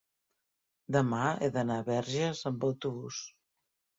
demà 0.95 1.27
he 1.33 1.49
d'anar 1.57 1.77
a 1.81 1.85
Verges 1.91 2.41
amb 2.53 2.65
autobús. 2.69 3.23